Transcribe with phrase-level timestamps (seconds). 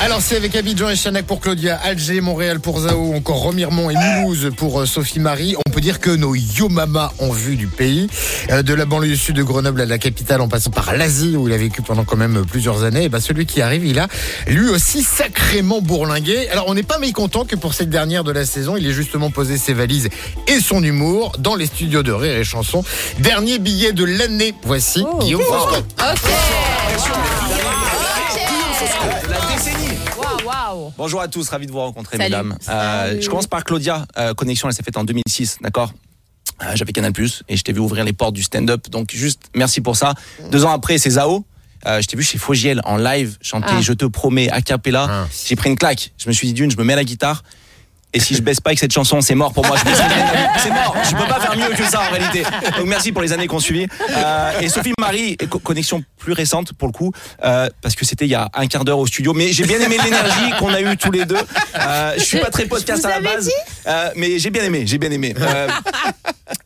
[0.00, 3.94] Alors c'est avec Abidjan et Chanac pour Claudia, Alger, Montréal pour Zao, encore Remiremont et
[3.94, 5.54] Mulhouse pour euh, Sophie Marie.
[5.66, 8.08] On peut dire que nos yo mama ont vu du pays,
[8.50, 11.48] Euh, de la banlieue sud de Grenoble à la capitale en passant par l'Asie où
[11.48, 13.04] il a vécu pendant quand même plusieurs années.
[13.04, 14.08] Et ben celui qui arrive, il a
[14.46, 16.50] lui aussi sacrément bourlingué.
[16.50, 19.30] Alors on n'est pas mécontent que pour cette dernière de la saison, il ait justement
[19.30, 20.10] posé ses valises
[20.48, 22.84] et son humour dans les studios de Rire et Chanson.
[23.20, 24.54] Dernier billet de l'année.
[24.64, 25.42] Voici Guillaume
[28.86, 30.92] Fosco.
[30.98, 32.30] Bonjour à tous, ravi de vous rencontrer, Salut.
[32.30, 32.56] mesdames.
[32.68, 34.06] Euh, je commence par Claudia.
[34.18, 35.92] Euh, connexion, elle s'est faite en 2006, d'accord
[36.62, 37.12] Euh, J'avais Canal
[37.48, 38.88] et je t'ai vu ouvrir les portes du stand-up.
[38.90, 40.14] Donc, juste merci pour ça.
[40.50, 41.44] Deux ans après, c'est Zao.
[41.86, 43.80] Euh, je t'ai vu chez Fogiel en live chanter Ah.
[43.80, 45.06] Je te promets a cappella.
[45.10, 45.26] Ah.
[45.46, 46.12] J'ai pris une claque.
[46.18, 47.42] Je me suis dit d'une, je me mets à la guitare.
[48.14, 49.76] Et si je baisse pas avec cette chanson, c'est mort pour moi.
[50.58, 50.94] C'est mort.
[51.04, 52.44] Je peux pas faire mieux que ça en réalité.
[52.78, 53.86] Donc merci pour les années qu'on suivi.
[54.16, 57.12] Euh, et Sophie Marie, co- connexion plus récente pour le coup,
[57.44, 59.34] euh, parce que c'était il y a un quart d'heure au studio.
[59.34, 61.36] Mais j'ai bien aimé l'énergie qu'on a eue tous les deux.
[61.78, 63.50] Euh, je suis pas très podcast à la base,
[63.86, 64.84] euh, mais j'ai bien aimé.
[64.86, 65.34] J'ai bien aimé.
[65.38, 65.68] Euh,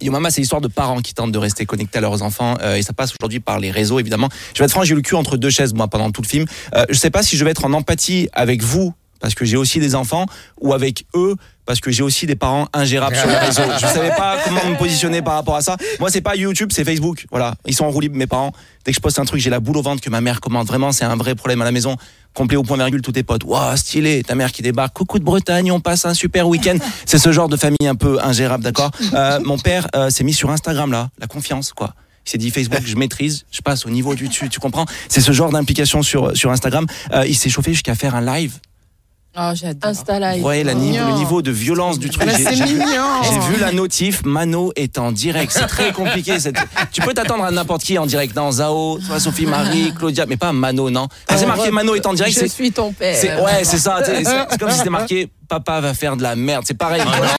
[0.00, 2.82] Yo Mama, c'est l'histoire de parents qui tentent de rester connectés à leurs enfants et
[2.82, 4.28] ça passe aujourd'hui par les réseaux évidemment.
[4.54, 6.28] Je vais être franc, j'ai eu le cul entre deux chaises moi pendant tout le
[6.28, 6.44] film.
[6.88, 9.78] Je sais pas si je vais être en empathie avec vous parce que j'ai aussi
[9.80, 10.26] des enfants
[10.60, 11.34] ou avec eux
[11.66, 13.62] parce que j'ai aussi des parents ingérables sur les réseaux.
[13.76, 15.76] Je savais pas comment me positionner par rapport à ça.
[16.00, 17.26] Moi, c'est pas YouTube, c'est Facebook.
[17.30, 18.52] Voilà, ils sont en roue libre mes parents.
[18.86, 20.66] Dès que je poste un truc, j'ai la boule au ventre que ma mère commente.
[20.66, 21.96] Vraiment, c'est un vrai problème à la maison.
[22.32, 23.44] Complet au point virgule, tous tes potes.
[23.44, 24.94] Waouh, stylé, ta mère qui débarque.
[24.96, 26.76] Coucou de Bretagne, on passe un super week-end.
[27.04, 30.32] C'est ce genre de famille un peu ingérable, d'accord Euh, Mon père euh, s'est mis
[30.34, 31.94] sur Instagram là, la confiance, quoi.
[32.26, 34.84] Il s'est dit Facebook, je maîtrise, je passe au niveau du dessus, tu comprends?
[35.08, 36.86] C'est ce genre d'implication sur sur Instagram.
[37.14, 38.58] Euh, il s'est chauffé jusqu'à faire un live.
[39.40, 39.90] Oh, j'adore.
[39.90, 40.36] Insta Live.
[40.36, 42.26] Vous voyez la niveau, le niveau de violence du truc.
[42.26, 42.86] Mais J'ai- c'est j'ai- mignon.
[43.30, 45.52] j'ai vu la notif, Mano est en direct.
[45.52, 46.40] C'est très compliqué.
[46.40, 46.56] cette-
[46.92, 48.34] Tu peux t'attendre à n'importe qui en direct.
[48.34, 51.06] Non, Zao, soit Sophie Marie, Claudia, mais pas Mano, non?
[51.28, 52.48] Quand c'est marqué Mano est en direct, Je c'est.
[52.48, 53.16] suis ton père.
[53.16, 54.00] c'est- Ouais, c'est ça.
[54.04, 56.64] C'est comme si c'était marqué Papa va faire de la merde.
[56.66, 57.00] C'est pareil.
[57.06, 57.34] Voilà,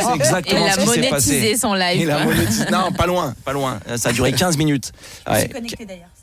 [0.00, 1.30] c'est- exactement il a ce qui s'est passé.
[1.32, 2.00] monétisé son live.
[2.00, 2.64] Il a monétisé.
[2.72, 3.78] Non, pas loin, pas loin.
[3.96, 4.90] Ça a duré 15 minutes.
[5.30, 5.48] Ouais.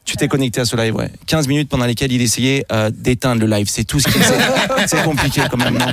[0.10, 1.12] Tu t'es connecté à ce live, ouais.
[1.28, 3.68] 15 minutes pendant lesquelles il essayait euh, d'éteindre le live.
[3.70, 4.40] C'est tout ce qu'il faisait.
[4.88, 5.86] C'est compliqué quand même, non?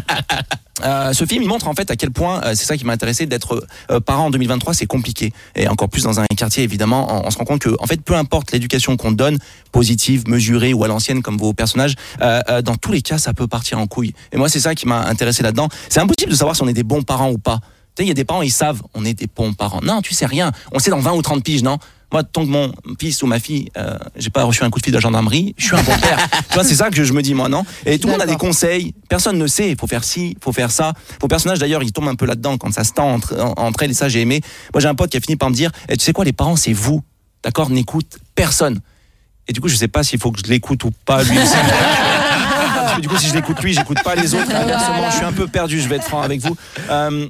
[0.84, 2.92] Euh, ce film, il montre en fait à quel point, euh, c'est ça qui m'a
[2.92, 5.32] intéressé, d'être euh, parent en 2023, c'est compliqué.
[5.54, 8.00] Et encore plus dans un quartier, évidemment, on, on se rend compte que, en fait,
[8.02, 9.36] peu importe l'éducation qu'on donne,
[9.70, 13.78] positive, mesurée ou à l'ancienne, comme vos personnages, dans tous les cas, ça peut partir
[13.78, 14.14] en couille.
[14.32, 15.68] Et moi, c'est ça qui m'a intéressé là-dedans.
[15.90, 17.60] C'est impossible de savoir si on est des bons parents ou pas.
[17.96, 19.80] Tu sais, il y a des parents, ils savent, on est des bons parents.
[19.82, 20.52] Non, tu sais rien.
[20.72, 21.78] On sait dans 20 ou 30 piges, non?
[22.12, 24.84] Moi, tant que mon fils ou ma fille, euh, j'ai pas reçu un coup de
[24.84, 26.18] fil de la gendarmerie, je suis un bon père.
[26.48, 28.26] tu vois, c'est ça que je me dis moi, non Et tout le monde a
[28.26, 28.94] des conseils.
[29.08, 29.70] Personne ne sait.
[29.70, 30.92] Il faut faire ci, il faut faire ça.
[31.20, 33.82] Vos personnages d'ailleurs, ils tombent un peu là-dedans quand ça se tend entre, en- entre
[33.82, 33.90] elles.
[33.90, 34.40] Et ça, j'ai aimé.
[34.72, 36.32] Moi, j'ai un pote qui a fini par me dire, Eh, tu sais quoi, les
[36.32, 37.02] parents, c'est vous.
[37.42, 38.80] D'accord N'écoute personne.
[39.48, 41.54] Et du coup, je sais pas s'il faut que je l'écoute ou pas lui aussi.
[42.74, 44.54] Parce que du coup, si je l'écoute lui, j'écoute pas les autres.
[44.54, 45.80] Inversement, je suis un peu perdu.
[45.80, 46.56] Je vais être franc avec vous.
[46.90, 47.28] Euh,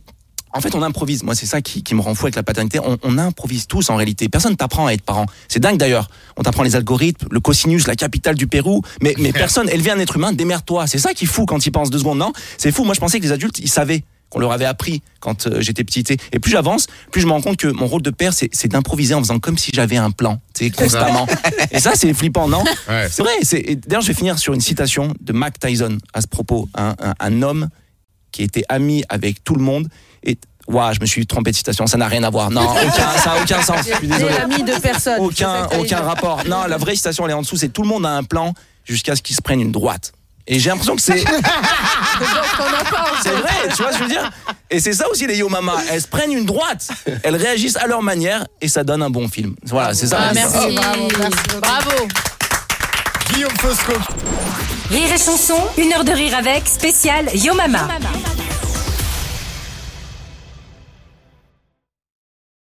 [0.57, 1.23] en fait, on improvise.
[1.23, 2.79] Moi, c'est ça qui, qui me rend fou avec la paternité.
[2.81, 4.29] On, on improvise tous en réalité.
[4.29, 5.27] Personne t'apprend à être parent.
[5.49, 6.09] C'est dingue d'ailleurs.
[6.37, 8.83] On t'apprend les algorithmes, le cosinus, la capitale du Pérou.
[9.03, 10.87] Mais, mais personne, élever un être humain, démerde-toi.
[10.87, 12.85] C'est ça qui est fou quand il pense deux secondes, non C'est fou.
[12.85, 15.85] Moi, je pensais que les adultes, ils savaient qu'on leur avait appris quand euh, j'étais
[15.85, 16.03] petit.
[16.33, 19.15] Et plus j'avance, plus je me rends compte que mon rôle de père, c'est d'improviser
[19.15, 21.29] en faisant comme si j'avais un plan, tu sais, constamment.
[21.71, 23.07] Et ça, c'est flippant, non Ouais.
[23.09, 23.35] C'est vrai.
[23.87, 26.69] D'ailleurs, je vais finir sur une citation de Mac Tyson à ce propos.
[26.75, 27.69] Un, un- un homme
[28.37, 29.89] qui était ami avec tout le monde.
[30.23, 30.37] Et
[30.69, 32.51] Ouah, je me suis trompé de citation, ça n'a rien à voir.
[32.51, 33.87] Non, aucun, ça n'a aucun sens.
[33.89, 34.35] Je suis désolé.
[34.37, 35.21] L'ami de personne.
[35.21, 36.43] Aucun, aucun rapport.
[36.47, 37.57] Non, la vraie citation, elle est en dessous.
[37.57, 38.53] C'est tout le monde a un plan
[38.85, 40.13] jusqu'à ce qu'il se prenne une droite.
[40.49, 41.25] Et j'ai l'impression que c'est.
[43.23, 44.31] C'est vrai, tu vois ce que je veux dire?
[44.71, 45.75] Et c'est ça aussi les Yo Mama.
[45.91, 46.89] Elles se prennent une droite.
[47.25, 49.57] Elles réagissent à leur manière et ça donne un bon film.
[49.65, 50.19] Voilà, c'est ça.
[50.21, 50.75] Ah, merci.
[50.75, 51.61] bravo, merci beaucoup.
[51.61, 51.91] Bravo.
[53.33, 53.93] Guillaume Fosco.
[54.91, 57.89] Rire et chanson, une heure de rire avec, spécial Yo Mama.